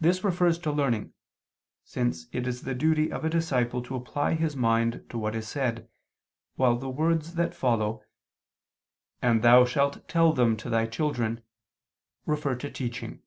[0.00, 1.12] This refers to learning,
[1.84, 5.46] since it is the duty of a disciple to apply his mind to what is
[5.46, 5.90] said,
[6.54, 8.02] while the words that follow
[9.20, 11.42] "and thou shalt tell them to thy children"
[12.24, 13.20] refer to teaching.